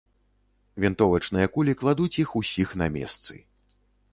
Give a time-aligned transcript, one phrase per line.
[0.85, 3.33] Вінтовачныя кулі кладуць іх усіх на месцы.